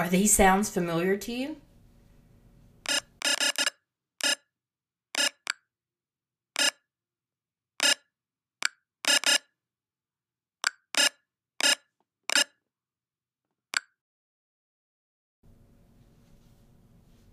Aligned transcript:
Are 0.00 0.08
these 0.08 0.32
sounds 0.32 0.70
familiar 0.70 1.18
to 1.18 1.30
you? 1.30 1.56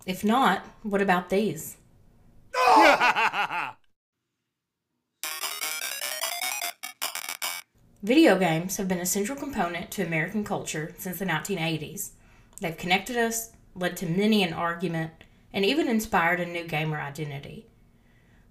If 0.05 0.25
not, 0.25 0.65
what 0.83 1.01
about 1.01 1.29
these? 1.29 1.77
Video 8.03 8.37
games 8.37 8.75
have 8.75 8.89
been 8.89 8.99
a 8.99 9.05
central 9.05 9.37
component 9.37 9.89
to 9.91 10.05
American 10.05 10.43
culture 10.43 10.93
since 10.97 11.19
the 11.19 11.25
1980s. 11.25 12.09
They've 12.59 12.77
connected 12.77 13.17
us, 13.17 13.51
led 13.75 13.95
to 13.97 14.05
many 14.07 14.43
an 14.43 14.53
argument, 14.53 15.11
and 15.53 15.63
even 15.63 15.87
inspired 15.87 16.39
a 16.39 16.45
new 16.45 16.65
gamer 16.65 16.99
identity. 16.99 17.67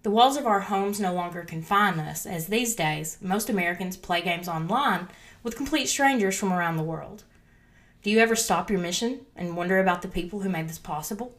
The 0.03 0.11
walls 0.11 0.37
of 0.37 0.47
our 0.47 0.61
homes 0.61 1.01
no 1.01 1.13
longer 1.13 1.43
confine 1.43 1.99
us, 1.99 2.27
as 2.27 2.47
these 2.47 2.77
days, 2.77 3.19
most 3.21 3.51
Americans 3.51 3.97
play 3.97 4.23
games 4.23 4.47
online 4.47 5.09
with 5.43 5.57
complete 5.57 5.89
strangers 5.89 6.39
from 6.39 6.53
around 6.53 6.77
the 6.77 6.85
world. 6.85 7.25
Do 8.03 8.11
you 8.11 8.21
ever 8.21 8.37
stop 8.37 8.71
your 8.71 8.79
mission 8.79 9.27
and 9.35 9.57
wonder 9.57 9.81
about 9.81 10.03
the 10.03 10.09
people 10.09 10.41
who 10.41 10.49
made 10.49 10.69
this 10.69 10.79
possible? 10.79 11.35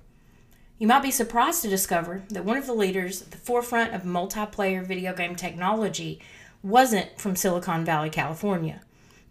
You 0.77 0.87
might 0.87 1.01
be 1.01 1.11
surprised 1.11 1.61
to 1.61 1.69
discover 1.69 2.23
that 2.29 2.43
one 2.43 2.57
of 2.57 2.65
the 2.65 2.73
leaders 2.73 3.21
at 3.21 3.31
the 3.31 3.37
forefront 3.37 3.93
of 3.93 4.03
multiplayer 4.03 4.85
video 4.85 5.13
game 5.13 5.37
technology 5.37 6.19
wasn't 6.61 7.17
from 7.17 7.37
Silicon 7.37 7.85
Valley, 7.85 8.09
California, 8.09 8.81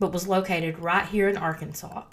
but 0.00 0.12
was 0.12 0.26
located 0.26 0.78
right 0.78 1.06
here 1.06 1.28
in 1.28 1.36
Arkansas. 1.36 2.04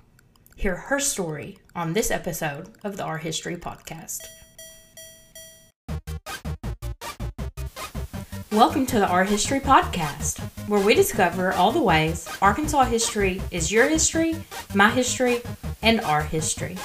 Hear 0.55 0.75
her 0.75 0.99
story 0.99 1.57
on 1.75 1.93
this 1.93 2.11
episode 2.11 2.69
of 2.83 2.95
the 2.95 3.03
Our 3.03 3.17
History 3.17 3.57
Podcast. 3.57 4.19
Welcome 8.51 8.85
to 8.85 8.99
the 8.99 9.07
Our 9.07 9.23
History 9.23 9.59
Podcast, 9.59 10.39
where 10.69 10.79
we 10.79 10.93
discover 10.93 11.53
all 11.53 11.71
the 11.71 11.81
ways 11.81 12.29
Arkansas 12.41 12.83
history 12.85 13.41
is 13.51 13.71
your 13.71 13.89
history, 13.89 14.35
my 14.73 14.89
history, 14.89 15.41
and 15.81 15.99
our 16.01 16.21
history. 16.21 16.77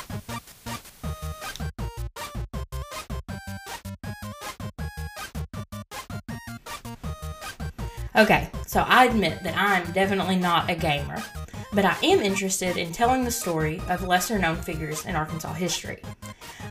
Okay, 8.16 8.50
so 8.66 8.80
I 8.80 9.04
admit 9.04 9.44
that 9.44 9.56
I'm 9.56 9.92
definitely 9.92 10.36
not 10.36 10.68
a 10.68 10.74
gamer, 10.74 11.22
but 11.72 11.84
I 11.84 11.96
am 12.02 12.20
interested 12.20 12.76
in 12.76 12.92
telling 12.92 13.24
the 13.24 13.30
story 13.30 13.80
of 13.88 14.02
lesser 14.02 14.38
known 14.38 14.56
figures 14.56 15.04
in 15.04 15.16
Arkansas 15.16 15.52
history. 15.52 16.02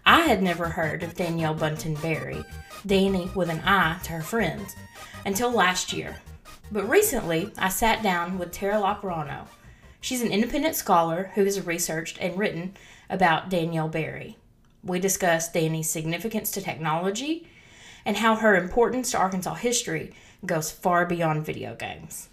I 0.05 0.21
had 0.21 0.41
never 0.41 0.69
heard 0.69 1.03
of 1.03 1.13
Danielle 1.13 1.55
Bunten 1.55 2.01
Berry, 2.01 2.43
Danny 2.85 3.29
with 3.35 3.49
an 3.49 3.61
I 3.63 3.99
to 4.03 4.13
her 4.13 4.21
friends, 4.21 4.75
until 5.25 5.51
last 5.51 5.93
year. 5.93 6.17
But 6.71 6.89
recently, 6.89 7.51
I 7.57 7.69
sat 7.69 8.01
down 8.01 8.37
with 8.37 8.51
Tara 8.51 8.75
Lockrano. 8.75 9.47
She's 10.01 10.21
an 10.21 10.31
independent 10.31 10.75
scholar 10.75 11.31
who 11.35 11.43
has 11.43 11.65
researched 11.65 12.17
and 12.19 12.37
written 12.37 12.73
about 13.09 13.49
Danielle 13.49 13.89
Berry. 13.89 14.37
We 14.83 14.99
discussed 14.99 15.53
Danny's 15.53 15.89
significance 15.89 16.51
to 16.51 16.61
technology 16.61 17.47
and 18.05 18.17
how 18.17 18.35
her 18.35 18.55
importance 18.55 19.11
to 19.11 19.17
Arkansas 19.17 19.55
history 19.55 20.13
goes 20.45 20.71
far 20.71 21.05
beyond 21.05 21.45
video 21.45 21.75
games. 21.75 22.29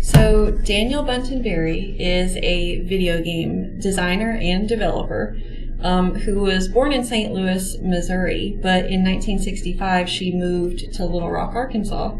So, 0.00 0.50
Danielle 0.50 1.04
Bunten 1.04 1.42
Berry 1.42 1.96
is 2.00 2.36
a 2.38 2.82
video 2.82 3.22
game 3.22 3.78
designer 3.80 4.38
and 4.40 4.68
developer 4.68 5.36
um, 5.80 6.14
who 6.14 6.40
was 6.40 6.68
born 6.68 6.92
in 6.92 7.04
St. 7.04 7.32
Louis, 7.32 7.76
Missouri, 7.80 8.58
but 8.62 8.86
in 8.86 9.04
1965 9.04 10.08
she 10.08 10.34
moved 10.34 10.92
to 10.94 11.04
Little 11.04 11.30
Rock, 11.30 11.54
Arkansas. 11.54 12.16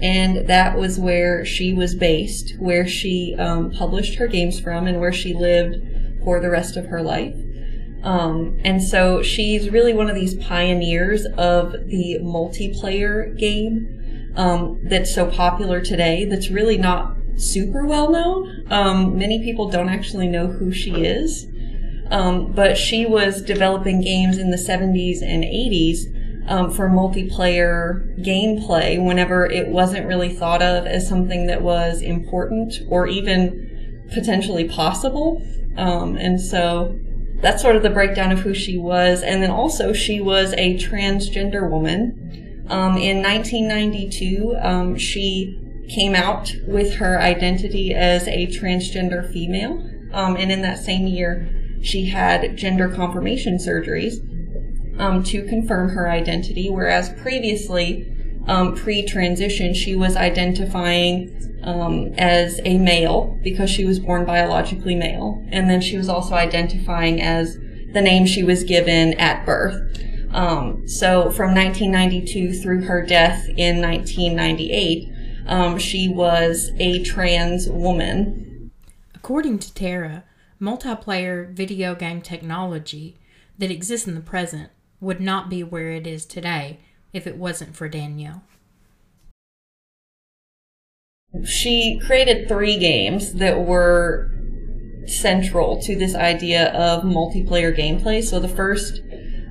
And 0.00 0.46
that 0.46 0.76
was 0.76 0.98
where 0.98 1.44
she 1.44 1.72
was 1.72 1.94
based, 1.94 2.54
where 2.58 2.86
she 2.86 3.34
um, 3.38 3.70
published 3.70 4.16
her 4.16 4.26
games 4.26 4.60
from, 4.60 4.86
and 4.86 5.00
where 5.00 5.12
she 5.12 5.32
lived 5.32 5.76
for 6.22 6.40
the 6.40 6.50
rest 6.50 6.76
of 6.76 6.86
her 6.86 7.02
life. 7.02 7.36
Um, 8.02 8.58
and 8.64 8.82
so 8.82 9.22
she's 9.22 9.70
really 9.70 9.94
one 9.94 10.10
of 10.10 10.14
these 10.14 10.34
pioneers 10.34 11.24
of 11.38 11.72
the 11.72 12.18
multiplayer 12.20 13.36
game 13.38 13.95
um, 14.36 14.80
that's 14.84 15.14
so 15.14 15.30
popular 15.30 15.80
today. 15.80 16.24
That's 16.24 16.50
really 16.50 16.78
not 16.78 17.16
super 17.36 17.84
well 17.86 18.10
known. 18.10 18.66
Um, 18.70 19.18
many 19.18 19.42
people 19.42 19.68
don't 19.68 19.88
actually 19.88 20.28
know 20.28 20.46
who 20.46 20.72
she 20.72 21.04
is. 21.04 21.46
Um, 22.10 22.52
but 22.52 22.78
she 22.78 23.04
was 23.04 23.42
developing 23.42 24.00
games 24.00 24.38
in 24.38 24.50
the 24.50 24.56
70s 24.56 25.22
and 25.22 25.42
80s 25.42 26.48
um, 26.48 26.70
for 26.70 26.88
multiplayer 26.88 28.16
gameplay 28.24 29.04
whenever 29.04 29.46
it 29.46 29.68
wasn't 29.68 30.06
really 30.06 30.32
thought 30.32 30.62
of 30.62 30.86
as 30.86 31.08
something 31.08 31.46
that 31.48 31.62
was 31.62 32.02
important 32.02 32.74
or 32.88 33.08
even 33.08 34.04
potentially 34.12 34.68
possible. 34.68 35.42
Um, 35.76 36.16
and 36.16 36.40
so 36.40 36.96
that's 37.40 37.60
sort 37.60 37.76
of 37.76 37.82
the 37.82 37.90
breakdown 37.90 38.30
of 38.32 38.40
who 38.40 38.54
she 38.54 38.78
was. 38.78 39.22
And 39.22 39.42
then 39.42 39.50
also, 39.50 39.92
she 39.92 40.20
was 40.20 40.54
a 40.54 40.76
transgender 40.78 41.68
woman. 41.68 42.45
Um, 42.68 42.96
in 42.96 43.22
1992, 43.22 44.56
um, 44.60 44.96
she 44.96 45.60
came 45.88 46.14
out 46.14 46.52
with 46.66 46.96
her 46.96 47.20
identity 47.20 47.94
as 47.94 48.26
a 48.26 48.46
transgender 48.46 49.30
female. 49.32 49.88
Um, 50.12 50.36
and 50.36 50.50
in 50.50 50.62
that 50.62 50.78
same 50.78 51.06
year, 51.06 51.48
she 51.82 52.06
had 52.06 52.56
gender 52.56 52.88
confirmation 52.88 53.58
surgeries 53.58 54.14
um, 54.98 55.22
to 55.24 55.44
confirm 55.44 55.90
her 55.90 56.10
identity, 56.10 56.70
whereas 56.70 57.10
previously, 57.20 58.12
um, 58.46 58.74
pre-transition, 58.74 59.74
she 59.74 59.94
was 59.94 60.16
identifying 60.16 61.32
as 62.18 62.60
a 62.64 62.78
male 62.78 63.38
because 63.42 63.68
she 63.68 63.84
was 63.84 63.98
born 63.98 64.24
biologically 64.24 64.94
male, 64.94 65.44
and 65.50 65.68
then 65.68 65.80
she 65.80 65.96
was 65.96 66.08
also 66.08 66.34
identifying 66.34 67.20
as 67.20 67.58
the 67.92 68.00
name 68.00 68.26
she 68.26 68.42
was 68.42 68.62
given 68.64 69.14
at 69.14 69.44
birth. 69.44 69.74
Um, 70.32 70.86
so 70.86 71.30
from 71.30 71.54
1992 71.54 72.54
through 72.54 72.84
her 72.84 73.04
death 73.04 73.48
in 73.56 73.80
1998, 73.80 75.12
um, 75.46 75.78
she 75.78 76.08
was 76.08 76.72
a 76.78 77.02
trans 77.02 77.68
woman. 77.68 78.70
According 79.14 79.60
to 79.60 79.74
Tara, 79.74 80.24
multiplayer 80.60 81.50
video 81.50 81.94
game 81.94 82.20
technology 82.20 83.16
that 83.58 83.70
exists 83.70 84.06
in 84.06 84.14
the 84.14 84.20
present 84.20 84.70
would 85.00 85.20
not 85.20 85.48
be 85.48 85.62
where 85.62 85.90
it 85.90 86.06
is 86.06 86.24
today 86.26 86.80
if 87.12 87.26
it 87.26 87.36
wasn't 87.36 87.76
for 87.76 87.88
Danielle. 87.88 88.42
She 91.44 92.00
created 92.04 92.48
three 92.48 92.78
games 92.78 93.34
that 93.34 93.60
were 93.60 94.30
central 95.06 95.80
to 95.82 95.96
this 95.96 96.14
idea 96.14 96.72
of 96.72 97.04
multiplayer 97.04 97.76
gameplay. 97.76 98.22
So 98.22 98.40
the 98.40 98.48
first 98.48 99.02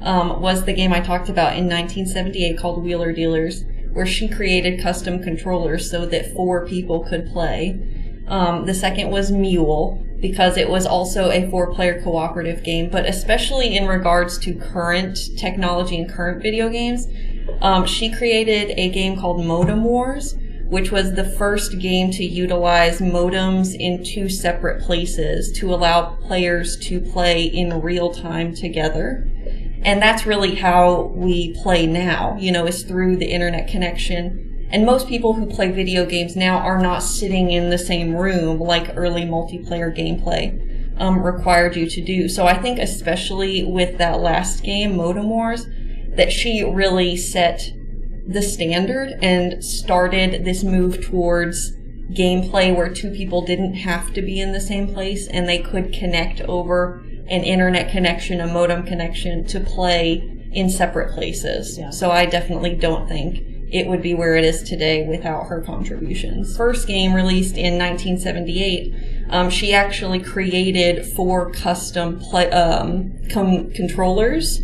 um, 0.05 0.41
was 0.41 0.63
the 0.63 0.73
game 0.73 0.93
I 0.93 1.01
talked 1.01 1.29
about 1.29 1.57
in 1.57 1.65
1978 1.65 2.57
called 2.57 2.83
Wheeler 2.83 3.11
Dealers, 3.11 3.65
where 3.91 4.05
she 4.05 4.27
created 4.27 4.81
custom 4.81 5.21
controllers 5.21 5.89
so 5.89 6.05
that 6.05 6.33
four 6.33 6.65
people 6.67 7.03
could 7.03 7.27
play. 7.27 8.23
Um, 8.27 8.65
the 8.65 8.73
second 8.73 9.09
was 9.09 9.31
Mule, 9.31 10.03
because 10.19 10.57
it 10.57 10.69
was 10.69 10.85
also 10.85 11.29
a 11.31 11.49
four 11.49 11.73
player 11.73 12.01
cooperative 12.01 12.63
game, 12.63 12.89
but 12.89 13.05
especially 13.05 13.75
in 13.75 13.87
regards 13.87 14.37
to 14.39 14.53
current 14.53 15.17
technology 15.37 15.97
and 15.99 16.09
current 16.09 16.41
video 16.41 16.69
games, 16.69 17.07
um, 17.61 17.85
she 17.85 18.11
created 18.11 18.77
a 18.77 18.89
game 18.89 19.19
called 19.19 19.45
Modem 19.45 19.83
Wars, 19.83 20.35
which 20.67 20.91
was 20.91 21.13
the 21.13 21.23
first 21.23 21.79
game 21.79 22.09
to 22.11 22.23
utilize 22.23 22.99
modems 22.99 23.75
in 23.75 24.03
two 24.03 24.29
separate 24.29 24.81
places 24.81 25.51
to 25.59 25.73
allow 25.73 26.15
players 26.15 26.77
to 26.77 26.99
play 26.99 27.43
in 27.43 27.81
real 27.81 28.11
time 28.11 28.53
together. 28.55 29.29
And 29.85 30.01
that's 30.01 30.25
really 30.25 30.55
how 30.55 31.13
we 31.13 31.53
play 31.61 31.85
now, 31.85 32.35
you 32.39 32.51
know, 32.51 32.65
is 32.65 32.83
through 32.83 33.17
the 33.17 33.31
internet 33.31 33.67
connection. 33.67 34.67
And 34.71 34.83
most 34.83 35.07
people 35.07 35.33
who 35.33 35.45
play 35.45 35.71
video 35.71 36.07
games 36.07 36.35
now 36.35 36.57
are 36.57 36.81
not 36.81 37.03
sitting 37.03 37.51
in 37.51 37.69
the 37.69 37.77
same 37.77 38.15
room 38.15 38.59
like 38.59 38.97
early 38.97 39.21
multiplayer 39.21 39.95
gameplay 39.95 40.99
um, 40.99 41.21
required 41.21 41.75
you 41.75 41.87
to 41.87 42.01
do. 42.01 42.27
So 42.27 42.47
I 42.47 42.57
think 42.57 42.79
especially 42.79 43.63
with 43.63 43.99
that 43.99 44.21
last 44.21 44.63
game, 44.63 44.97
Modem 44.97 45.29
Wars, 45.29 45.67
that 46.15 46.31
she 46.31 46.63
really 46.63 47.15
set 47.15 47.71
the 48.27 48.41
standard 48.41 49.19
and 49.21 49.63
started 49.63 50.45
this 50.45 50.63
move 50.63 51.05
towards 51.05 51.73
gameplay 52.11 52.75
where 52.75 52.91
two 52.91 53.11
people 53.11 53.45
didn't 53.45 53.75
have 53.75 54.13
to 54.13 54.21
be 54.23 54.39
in 54.39 54.51
the 54.51 54.59
same 54.59 54.91
place 54.91 55.27
and 55.27 55.47
they 55.47 55.59
could 55.59 55.93
connect 55.93 56.41
over 56.41 57.03
an 57.27 57.43
internet 57.43 57.91
connection, 57.91 58.39
a 58.39 58.47
modem 58.47 58.83
connection 58.83 59.45
to 59.45 59.59
play 59.59 60.31
in 60.51 60.69
separate 60.69 61.13
places. 61.13 61.77
Yeah. 61.77 61.89
So 61.89 62.11
I 62.11 62.25
definitely 62.25 62.75
don't 62.75 63.07
think 63.07 63.43
it 63.71 63.87
would 63.87 64.01
be 64.01 64.13
where 64.13 64.35
it 64.35 64.45
is 64.45 64.63
today 64.63 65.07
without 65.07 65.47
her 65.47 65.61
contributions. 65.61 66.55
First 66.55 66.87
game 66.87 67.13
released 67.13 67.57
in 67.57 67.77
1978, 67.77 68.93
um, 69.29 69.49
she 69.49 69.73
actually 69.73 70.19
created 70.19 71.05
four 71.05 71.51
custom 71.51 72.19
play, 72.19 72.49
um, 72.51 73.13
com- 73.31 73.71
controllers 73.71 74.61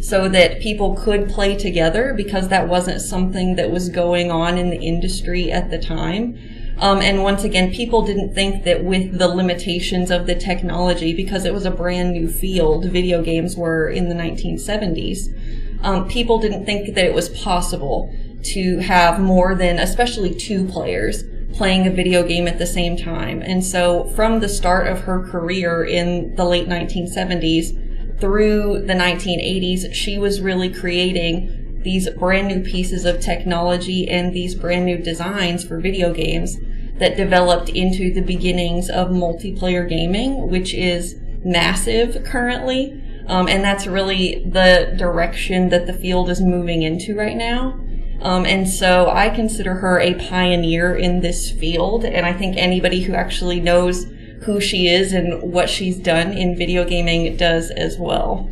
so 0.00 0.28
that 0.28 0.60
people 0.60 0.94
could 0.94 1.28
play 1.28 1.56
together 1.56 2.14
because 2.14 2.48
that 2.48 2.68
wasn't 2.68 3.00
something 3.00 3.56
that 3.56 3.70
was 3.70 3.88
going 3.88 4.30
on 4.30 4.56
in 4.56 4.70
the 4.70 4.80
industry 4.80 5.50
at 5.50 5.70
the 5.70 5.78
time. 5.78 6.38
Um, 6.78 7.00
and 7.00 7.22
once 7.22 7.44
again, 7.44 7.72
people 7.72 8.02
didn't 8.02 8.34
think 8.34 8.64
that 8.64 8.82
with 8.82 9.18
the 9.18 9.28
limitations 9.28 10.10
of 10.10 10.26
the 10.26 10.34
technology, 10.34 11.14
because 11.14 11.44
it 11.44 11.54
was 11.54 11.64
a 11.64 11.70
brand 11.70 12.12
new 12.12 12.28
field, 12.28 12.86
video 12.86 13.22
games 13.22 13.56
were 13.56 13.88
in 13.88 14.08
the 14.08 14.14
1970s, 14.14 15.82
um, 15.84 16.08
people 16.08 16.38
didn't 16.38 16.64
think 16.64 16.94
that 16.94 17.04
it 17.04 17.14
was 17.14 17.28
possible 17.28 18.12
to 18.42 18.78
have 18.78 19.20
more 19.20 19.54
than, 19.54 19.78
especially 19.78 20.34
two 20.34 20.66
players, 20.66 21.24
playing 21.52 21.86
a 21.86 21.90
video 21.90 22.26
game 22.26 22.48
at 22.48 22.58
the 22.58 22.66
same 22.66 22.96
time. 22.96 23.40
And 23.42 23.64
so 23.64 24.04
from 24.16 24.40
the 24.40 24.48
start 24.48 24.88
of 24.88 25.00
her 25.02 25.22
career 25.22 25.84
in 25.84 26.34
the 26.34 26.44
late 26.44 26.68
1970s 26.68 28.20
through 28.20 28.84
the 28.86 28.94
1980s, 28.94 29.94
she 29.94 30.18
was 30.18 30.40
really 30.40 30.72
creating 30.72 31.63
these 31.84 32.08
brand 32.10 32.48
new 32.48 32.62
pieces 32.62 33.04
of 33.04 33.20
technology 33.20 34.08
and 34.08 34.32
these 34.32 34.54
brand 34.54 34.84
new 34.84 34.98
designs 34.98 35.64
for 35.64 35.80
video 35.80 36.12
games 36.12 36.56
that 36.98 37.16
developed 37.16 37.68
into 37.68 38.12
the 38.12 38.20
beginnings 38.20 38.88
of 38.88 39.08
multiplayer 39.08 39.88
gaming, 39.88 40.48
which 40.48 40.74
is 40.74 41.16
massive 41.44 42.24
currently. 42.24 43.00
Um, 43.26 43.48
and 43.48 43.64
that's 43.64 43.86
really 43.86 44.44
the 44.44 44.94
direction 44.98 45.70
that 45.70 45.86
the 45.86 45.92
field 45.92 46.28
is 46.28 46.40
moving 46.40 46.82
into 46.82 47.16
right 47.16 47.36
now. 47.36 47.80
Um, 48.20 48.46
and 48.46 48.68
so 48.68 49.10
I 49.10 49.28
consider 49.28 49.74
her 49.74 49.98
a 49.98 50.14
pioneer 50.14 50.94
in 50.94 51.20
this 51.20 51.50
field. 51.50 52.04
And 52.04 52.24
I 52.24 52.32
think 52.32 52.56
anybody 52.56 53.02
who 53.02 53.14
actually 53.14 53.60
knows 53.60 54.06
who 54.42 54.60
she 54.60 54.88
is 54.88 55.12
and 55.12 55.52
what 55.52 55.68
she's 55.68 55.98
done 55.98 56.32
in 56.32 56.56
video 56.56 56.84
gaming 56.84 57.36
does 57.36 57.70
as 57.70 57.98
well. 57.98 58.50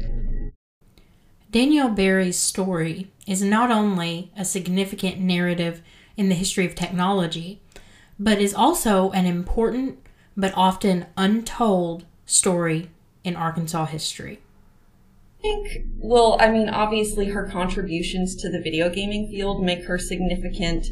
Danielle 1.52 1.90
Berry's 1.90 2.38
story 2.38 3.10
is 3.26 3.42
not 3.42 3.70
only 3.70 4.32
a 4.34 4.44
significant 4.44 5.20
narrative 5.20 5.82
in 6.16 6.30
the 6.30 6.34
history 6.34 6.64
of 6.64 6.74
technology, 6.74 7.60
but 8.18 8.40
is 8.40 8.54
also 8.54 9.10
an 9.10 9.26
important 9.26 9.98
but 10.34 10.54
often 10.56 11.04
untold 11.14 12.06
story 12.24 12.88
in 13.22 13.36
Arkansas 13.36 13.84
history. 13.84 14.40
I 15.40 15.42
think, 15.42 15.86
well, 15.98 16.38
I 16.40 16.50
mean, 16.50 16.70
obviously 16.70 17.26
her 17.26 17.46
contributions 17.46 18.34
to 18.36 18.48
the 18.48 18.60
video 18.60 18.88
gaming 18.88 19.28
field 19.28 19.62
make 19.62 19.84
her 19.84 19.98
significant 19.98 20.86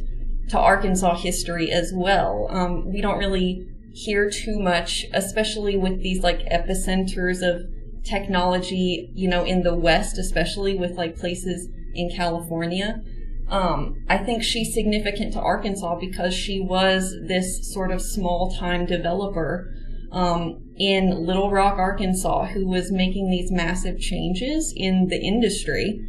to 0.51 0.59
Arkansas 0.59 1.17
history 1.17 1.71
as 1.71 1.91
well. 1.95 2.49
Um, 2.51 2.93
we 2.93 3.01
don't 3.01 3.19
really 3.19 3.67
hear 3.95 4.29
too 4.29 4.59
much, 4.59 5.07
especially 5.15 5.79
with 5.79 6.03
these 6.03 6.23
like 6.23 6.41
epicenters 6.51 7.41
of 7.41 7.62
technology, 8.05 9.11
you 9.14 9.29
know, 9.29 9.44
in 9.44 9.62
the 9.62 9.75
West, 9.75 10.19
especially 10.19 10.75
with 10.75 10.93
like 10.93 11.17
places 11.17 11.69
in 11.94 12.11
California. 12.11 13.02
Um, 13.49 14.05
I 14.08 14.19
think 14.19 14.43
she's 14.44 14.73
significant 14.73 15.32
to 15.32 15.41
Arkansas 15.41 15.97
because 15.99 16.32
she 16.35 16.61
was 16.61 17.14
this 17.26 17.73
sort 17.73 17.91
of 17.91 18.00
small 18.00 18.55
time 18.55 18.87
developer 18.87 19.75
um, 20.12 20.70
in 20.76 21.26
Little 21.26 21.50
Rock, 21.50 21.79
Arkansas, 21.79 22.47
who 22.47 22.67
was 22.67 22.93
making 22.93 23.31
these 23.31 23.50
massive 23.50 23.99
changes 24.00 24.73
in 24.76 25.08
the 25.08 25.20
industry. 25.20 26.00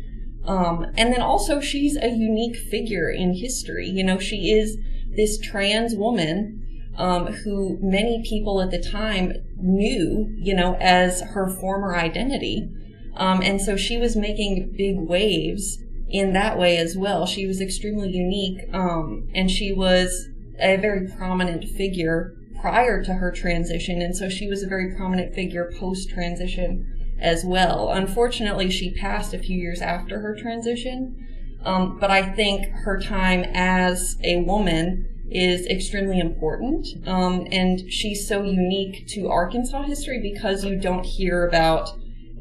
Um, 0.46 0.86
and 0.98 1.14
then 1.14 1.22
also, 1.22 1.60
she's 1.60 1.98
a 1.98 2.10
unique 2.10 2.56
figure 2.56 3.10
in 3.10 3.36
history. 3.36 3.88
You 3.88 4.04
know, 4.04 4.18
she 4.18 4.52
is 4.52 4.78
this 5.16 5.40
trans 5.40 5.96
woman 5.96 6.62
um, 6.98 7.28
who 7.28 7.78
many 7.82 8.24
people 8.28 8.62
at 8.62 8.72
the 8.72 8.82
time 8.82 9.34
knew, 9.62 10.34
you 10.38 10.56
know, 10.56 10.76
as 10.80 11.22
her 11.22 11.48
former 11.48 11.96
identity. 11.96 12.70
Um, 13.16 13.42
and 13.42 13.62
so 13.62 13.76
she 13.76 13.98
was 13.98 14.16
making 14.16 14.74
big 14.78 14.98
waves 14.98 15.78
in 16.10 16.34
that 16.34 16.58
way 16.58 16.78
as 16.78 16.98
well. 16.98 17.26
She 17.26 17.46
was 17.46 17.62
extremely 17.62 18.10
unique, 18.10 18.62
um, 18.74 19.30
and 19.34 19.50
she 19.50 19.72
was 19.72 20.28
a 20.60 20.78
very 20.78 21.08
prominent 21.08 21.66
figure 21.66 22.34
prior 22.60 23.04
to 23.04 23.14
her 23.16 23.32
transition, 23.32 24.02
and 24.02 24.16
so 24.16 24.30
she 24.30 24.48
was 24.48 24.62
a 24.62 24.68
very 24.68 24.96
prominent 24.96 25.34
figure 25.34 25.72
post 25.80 26.10
transition 26.10 27.18
as 27.20 27.44
well. 27.44 27.92
Unfortunately, 27.92 28.70
she 28.70 28.94
passed 28.94 29.34
a 29.34 29.40
few 29.40 29.58
years 29.58 29.82
after 29.82 30.20
her 30.20 30.36
transition, 30.36 31.16
um, 31.64 31.98
but 32.00 32.12
I 32.12 32.34
think 32.34 32.68
her 32.84 33.00
time 33.00 33.44
as 33.54 34.16
a 34.24 34.38
woman 34.44 35.11
is 35.32 35.66
extremely 35.68 36.20
important. 36.20 36.88
Um, 37.08 37.48
and 37.52 37.92
she's 37.92 38.28
so 38.28 38.44
unique 38.44 39.08
to 39.10 39.30
Arkansas 39.30 39.84
history 39.84 40.20
because 40.22 40.66
you 40.66 40.78
don't 40.78 41.06
hear 41.06 41.48
about 41.48 41.90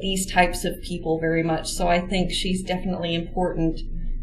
these 0.00 0.30
types 0.30 0.64
of 0.64 0.82
people 0.82 1.20
very 1.20 1.42
much. 1.42 1.70
So 1.72 1.88
I 1.88 2.00
think 2.00 2.32
she's 2.32 2.62
definitely 2.62 3.14
important 3.14 3.80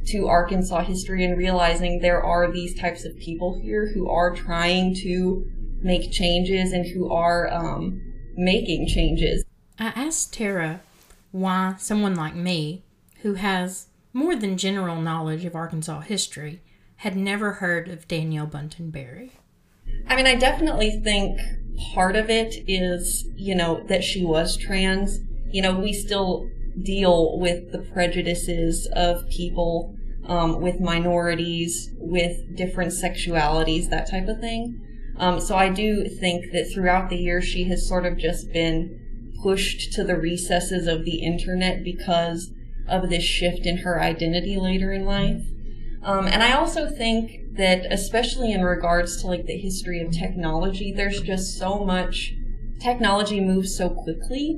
to 0.08 0.28
Arkansas 0.28 0.84
history 0.84 1.24
and 1.24 1.38
realizing 1.38 2.00
there 2.00 2.22
are 2.22 2.52
these 2.52 2.78
types 2.78 3.06
of 3.06 3.18
people 3.18 3.60
here 3.62 3.92
who 3.94 4.10
are 4.10 4.36
trying 4.36 4.96
to 4.96 5.46
make 5.82 6.12
changes 6.12 6.72
and 6.74 6.86
who 6.86 7.12
are 7.12 7.52
um, 7.54 8.02
making 8.36 8.88
changes. 8.88 9.46
I 9.80 9.88
asked 9.96 10.34
Tara 10.34 10.82
why 11.32 11.76
someone 11.78 12.16
like 12.16 12.36
me, 12.36 12.84
who 13.22 13.36
has 13.36 13.88
more 14.14 14.36
than 14.36 14.58
general 14.58 15.02
knowledge 15.02 15.46
of 15.46 15.56
Arkansas 15.56 16.02
history, 16.02 16.62
had 16.98 17.16
never 17.16 17.54
heard 17.54 17.88
of 17.90 18.08
Danielle 18.08 18.48
Bunten 18.48 18.92
Berry. 18.92 19.32
I 20.08 20.16
mean, 20.16 20.28
I 20.28 20.36
definitely 20.36 21.00
think 21.04 21.40
part 21.94 22.16
of 22.16 22.30
it 22.30 22.56
is, 22.68 23.28
you 23.36 23.56
know, 23.56 23.84
that 23.88 24.04
she 24.04 24.26
was 24.26 24.58
trans. 24.58 25.20
You 25.52 25.62
know, 25.62 25.80
we 25.80 25.94
still 25.94 26.50
deal 26.84 27.38
with 27.40 27.72
the 27.72 27.80
prejudices 27.80 28.88
of 28.94 29.28
people 29.30 29.96
um, 30.26 30.60
with 30.62 30.80
minorities, 30.80 31.90
with 31.98 32.56
different 32.56 32.92
sexualities, 32.92 33.90
that 33.90 34.10
type 34.10 34.28
of 34.28 34.40
thing. 34.40 34.82
Um, 35.18 35.40
so 35.40 35.56
I 35.56 35.70
do 35.70 36.08
think 36.08 36.52
that 36.52 36.72
throughout 36.72 37.10
the 37.10 37.18
years, 37.18 37.46
she 37.46 37.64
has 37.66 37.88
sort 37.88 38.06
of 38.06 38.18
just 38.18 38.52
been 38.52 39.34
pushed 39.42 39.94
to 39.94 40.04
the 40.04 40.16
recesses 40.16 40.88
of 40.88 41.06
the 41.06 41.24
internet 41.24 41.84
because 41.84 42.52
of 42.88 43.10
this 43.10 43.24
shift 43.24 43.66
in 43.66 43.78
her 43.78 44.02
identity 44.02 44.58
later 44.58 44.92
in 44.92 45.06
life. 45.06 45.44
Um, 46.08 46.26
and 46.26 46.42
I 46.42 46.54
also 46.54 46.90
think 46.90 47.58
that, 47.58 47.86
especially 47.92 48.54
in 48.54 48.64
regards 48.64 49.22
to 49.22 49.28
like 49.28 49.46
the 49.46 49.58
history 49.58 50.02
of 50.02 50.14
technology, 50.14 50.94
there's 50.94 51.22
just 51.22 51.58
so 51.60 51.84
much 51.84 52.34
technology 52.80 53.42
moves 53.42 53.76
so 53.76 53.90
quickly 53.90 54.58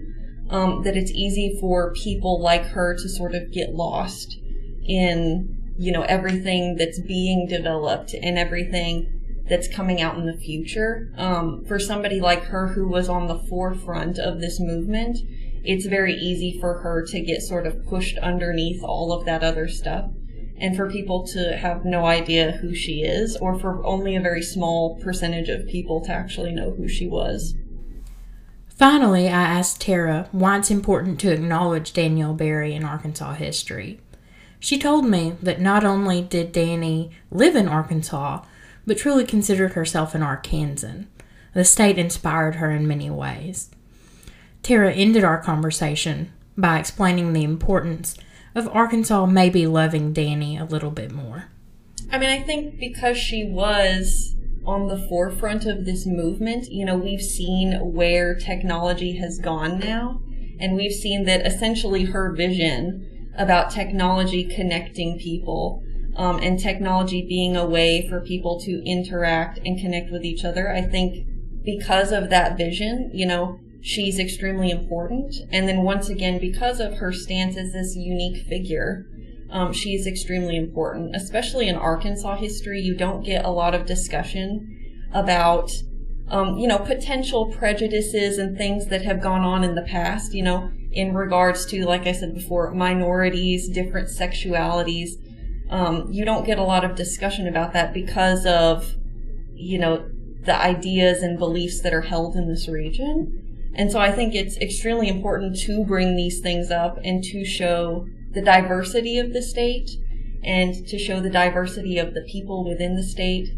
um, 0.52 0.84
that 0.84 0.96
it's 0.96 1.10
easy 1.10 1.58
for 1.60 1.92
people 1.94 2.40
like 2.40 2.66
her 2.66 2.96
to 2.96 3.10
sort 3.10 3.34
of 3.34 3.52
get 3.52 3.74
lost 3.74 4.38
in 4.86 5.74
you 5.80 5.92
know 5.92 6.04
everything 6.04 6.76
that's 6.76 7.00
being 7.00 7.48
developed 7.48 8.14
and 8.14 8.38
everything 8.38 9.44
that's 9.50 9.68
coming 9.68 10.00
out 10.00 10.18
in 10.18 10.28
the 10.28 10.38
future. 10.38 11.12
Um, 11.18 11.66
for 11.66 11.80
somebody 11.80 12.22
like 12.22 12.44
her 12.44 12.68
who 12.68 12.88
was 12.88 13.10
on 13.10 13.28
the 13.28 13.40
forefront 13.40 14.20
of 14.20 14.40
this 14.40 14.60
movement, 14.60 15.18
it's 15.64 15.88
very 15.88 16.14
easy 16.14 16.60
for 16.60 16.82
her 16.82 17.04
to 17.08 17.20
get 17.22 17.42
sort 17.42 17.66
of 17.66 17.84
pushed 17.88 18.20
underneath 18.20 18.84
all 18.84 19.12
of 19.12 19.26
that 19.26 19.44
other 19.44 19.68
stuff 19.68 20.12
and 20.60 20.76
for 20.76 20.90
people 20.90 21.26
to 21.28 21.58
have 21.58 21.86
no 21.86 22.06
idea 22.06 22.52
who 22.52 22.74
she 22.76 23.02
is, 23.04 23.38
or 23.38 23.58
for 23.58 23.86
only 23.86 24.16
a 24.16 24.22
very 24.22 24.42
small 24.42 25.00
percentage 25.00 25.50
of 25.50 25.68
people 25.68 26.02
to 26.02 26.12
actually 26.12 26.52
know 26.52 26.72
who 26.72 26.88
she 26.88 27.08
was. 27.08 27.56
Finally, 28.68 29.28
I 29.28 29.42
asked 29.42 29.82
Tara 29.82 30.30
why 30.32 30.58
it's 30.58 30.72
important 30.72 31.20
to 31.20 31.34
acknowledge 31.34 31.92
Danielle 31.92 32.34
Berry 32.34 32.74
in 32.74 32.84
Arkansas 32.84 33.34
history. 33.34 34.00
She 34.60 34.78
told 34.78 35.06
me 35.06 35.36
that 35.42 35.62
not 35.62 35.84
only 35.84 36.22
did 36.22 36.52
Danny 36.52 37.12
live 37.32 37.56
in 37.56 37.68
Arkansas, 37.68 38.44
but 38.86 38.98
truly 38.98 39.26
considered 39.26 39.74
herself 39.74 40.16
an 40.16 40.22
Arkansan. 40.22 41.08
The 41.54 41.66
state 41.66 41.98
inspired 41.98 42.56
her 42.56 42.72
in 42.72 42.88
many 42.88 43.10
ways. 43.10 43.70
Tara 44.64 44.94
ended 44.94 45.24
our 45.24 45.42
conversation 45.42 46.32
by 46.58 46.80
explaining 46.80 47.34
the 47.34 47.44
importance 47.44 48.18
of 48.60 48.68
Arkansas 48.76 49.26
maybe 49.26 49.66
loving 49.66 50.14
Danny 50.14 50.58
a 50.58 50.66
little 50.66 50.92
bit 50.92 51.12
more? 51.12 51.46
I 52.12 52.18
mean, 52.18 52.30
I 52.30 52.44
think 52.44 52.80
because 52.80 53.18
she 53.18 53.46
was 53.46 54.36
on 54.66 54.88
the 54.88 55.08
forefront 55.08 55.66
of 55.66 55.86
this 55.86 56.06
movement, 56.06 56.70
you 56.70 56.86
know, 56.86 56.98
we've 56.98 57.22
seen 57.22 57.94
where 57.94 58.36
technology 58.36 59.18
has 59.18 59.40
gone 59.40 59.80
now, 59.80 60.22
and 60.60 60.76
we've 60.76 60.94
seen 60.94 61.26
that 61.26 61.46
essentially 61.46 62.06
her 62.06 62.32
vision 62.32 63.32
about 63.38 63.72
technology 63.72 64.44
connecting 64.44 65.18
people 65.18 65.82
um, 66.16 66.40
and 66.40 66.60
technology 66.60 67.26
being 67.28 67.56
a 67.56 67.66
way 67.66 68.08
for 68.10 68.20
people 68.20 68.60
to 68.60 68.84
interact 68.86 69.60
and 69.66 69.80
connect 69.80 70.12
with 70.12 70.24
each 70.24 70.44
other. 70.44 70.72
I 70.72 70.82
think 70.82 71.26
because 71.64 72.12
of 72.12 72.30
that 72.30 72.58
vision, 72.58 73.12
you 73.14 73.26
know, 73.26 73.60
she's 73.82 74.20
extremely 74.20 74.72
important. 74.72 75.36
And 75.52 75.68
then 75.68 75.84
once 75.84 76.10
again, 76.10 76.40
because 76.40 76.80
of 76.80 76.96
her 76.96 77.12
stance 77.12 77.58
as 77.58 77.74
this 77.74 77.96
unique 77.96 78.46
figure, 78.46 79.08
um, 79.52 79.74
she's 79.74 80.06
extremely 80.06 80.56
important, 80.56 81.16
especially 81.16 81.68
in 81.68 81.76
Arkansas 81.76 82.36
history. 82.36 82.82
You 82.82 82.96
don't 82.96 83.24
get 83.24 83.46
a 83.46 83.50
lot 83.50 83.74
of 83.74 83.86
discussion 83.86 85.08
about, 85.14 85.72
um, 86.28 86.58
you 86.58 86.68
know, 86.68 86.78
potential 86.78 87.48
prejudices 87.48 88.38
and 88.38 88.58
things 88.58 88.88
that 88.88 89.02
have 89.02 89.22
gone 89.22 89.42
on 89.42 89.64
in 89.64 89.76
the 89.76 89.82
past, 89.82 90.34
you 90.34 90.44
know, 90.44 90.72
in 90.92 91.14
regards 91.14 91.66
to, 91.68 91.86
like 91.86 92.06
I 92.06 92.12
said 92.12 92.34
before, 92.34 92.72
minorities, 92.72 93.70
different 93.70 94.10
sexualities. 94.10 95.12
Um, 95.70 96.12
you 96.12 96.26
don't 96.26 96.46
get 96.46 96.60
a 96.60 96.64
lot 96.64 96.84
of 96.84 96.96
discussion 96.96 97.48
about 97.48 97.74
that 97.74 97.94
because 97.94 98.46
of, 98.46 98.96
you 99.54 99.80
know, 99.80 100.10
the 100.46 100.56
ideas 100.56 101.22
and 101.22 101.38
beliefs 101.38 101.82
that 101.82 101.94
are 101.94 102.02
held 102.02 102.36
in 102.36 102.48
this 102.48 102.68
region. 102.68 103.49
And 103.76 103.92
so 103.92 104.00
I 104.00 104.12
think 104.12 104.36
it's 104.36 104.58
extremely 104.58 105.08
important 105.08 105.58
to 105.62 105.86
bring 105.86 106.16
these 106.16 106.40
things 106.40 106.72
up 106.72 107.00
and 107.04 107.24
to 107.26 107.46
show 107.46 108.08
the 108.32 108.42
diversity 108.42 109.18
of 109.18 109.34
the 109.34 109.42
state 109.42 109.92
and 110.44 110.88
to 110.88 110.98
show 110.98 111.20
the 111.20 111.30
diversity 111.30 111.98
of 111.98 112.14
the 112.14 112.26
people 112.30 112.68
within 112.68 112.96
the 112.96 113.04
state 113.04 113.50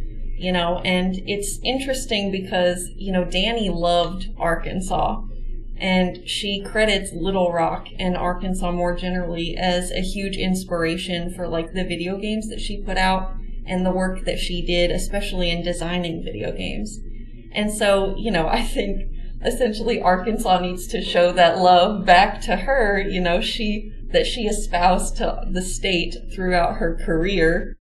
you 0.42 0.52
know. 0.52 0.80
And 0.80 1.22
it's 1.28 1.60
interesting 1.64 2.32
because 2.32 2.90
you 2.96 3.12
know 3.12 3.24
danny 3.24 3.70
loved 3.70 4.30
arkansas 4.38 5.22
and 5.78 6.28
she 6.28 6.62
credits 6.62 7.12
little 7.14 7.52
rock 7.52 7.88
and 7.98 8.18
arkansas 8.18 8.72
more 8.72 8.96
generally 8.96 9.56
as 9.56 9.92
a 9.92 10.02
huge 10.02 10.36
inspiration 10.36 11.34
for 11.34 11.48
like 11.48 11.74
the 11.74 11.84
video 11.84 12.18
games 12.18 12.50
that 12.50 12.60
she 12.60 12.82
put 12.82 12.98
out 12.98 13.34
and 13.66 13.86
the 13.86 13.92
work 13.92 14.26
that 14.26 14.40
she 14.40 14.66
did 14.66 14.92
especially 14.92 15.50
in 15.50 15.64
designing 15.64 16.24
video 16.24 16.52
games. 16.52 17.00
And 17.54 17.72
so 17.72 18.16
you 18.18 18.32
know 18.32 18.48
i 18.60 18.64
think 18.64 19.11
essentially 19.44 20.02
arkansas 20.02 20.60
needs 20.60 20.88
to 20.88 21.02
show 21.02 21.32
that 21.32 21.58
love 21.58 22.06
back 22.06 22.42
to 22.42 22.56
her 22.56 23.00
you 23.00 23.20
know 23.20 23.42
she 23.42 23.92
that 24.12 24.28
she 24.28 24.42
espoused 24.42 25.18
to 25.18 25.42
the 25.50 25.62
state 25.62 26.16
throughout 26.34 26.76
her 26.76 26.96
career. 26.96 27.78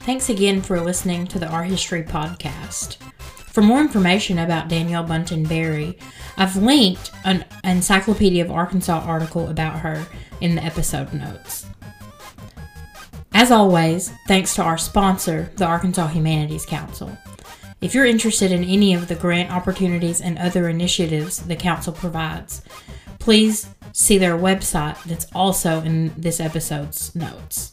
Thanks 0.00 0.28
again 0.28 0.60
for 0.62 0.80
listening 0.80 1.26
to 1.28 1.38
the 1.38 1.46
Our 1.46 1.62
History 1.62 2.02
Podcast. 2.02 2.96
For 3.52 3.62
more 3.62 3.80
information 3.80 4.38
about 4.38 4.68
Danielle 4.68 5.04
Bunten 5.04 5.48
Berry, 5.48 5.98
I've 6.36 6.56
linked 6.56 7.12
an 7.24 7.44
Encyclopedia 7.62 8.44
of 8.44 8.50
Arkansas 8.50 9.04
article 9.06 9.48
about 9.48 9.78
her 9.80 10.04
in 10.40 10.56
the 10.56 10.64
episode 10.64 11.12
notes. 11.12 11.66
As 13.42 13.50
always, 13.50 14.12
thanks 14.28 14.54
to 14.54 14.62
our 14.62 14.78
sponsor, 14.78 15.50
the 15.56 15.64
Arkansas 15.64 16.06
Humanities 16.06 16.64
Council. 16.64 17.18
If 17.80 17.92
you're 17.92 18.06
interested 18.06 18.52
in 18.52 18.62
any 18.62 18.94
of 18.94 19.08
the 19.08 19.16
grant 19.16 19.50
opportunities 19.50 20.20
and 20.20 20.38
other 20.38 20.68
initiatives 20.68 21.38
the 21.38 21.56
Council 21.56 21.92
provides, 21.92 22.62
please 23.18 23.68
see 23.92 24.16
their 24.16 24.38
website 24.38 25.02
that's 25.02 25.26
also 25.34 25.80
in 25.80 26.14
this 26.16 26.38
episode's 26.38 27.16
notes. 27.16 27.72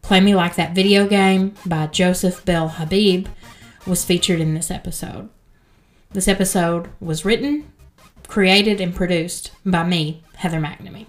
Play 0.00 0.20
Me 0.20 0.36
Like 0.36 0.54
That 0.54 0.76
video 0.76 1.08
game 1.08 1.56
by 1.66 1.88
Joseph 1.88 2.44
Bell 2.44 2.68
Habib 2.68 3.26
was 3.84 4.04
featured 4.04 4.38
in 4.38 4.54
this 4.54 4.70
episode. 4.70 5.28
This 6.12 6.28
episode 6.28 6.88
was 7.00 7.24
written, 7.24 7.72
created, 8.28 8.80
and 8.80 8.94
produced 8.94 9.50
by 9.66 9.82
me, 9.82 10.22
Heather 10.36 10.60
McNamee. 10.60 11.06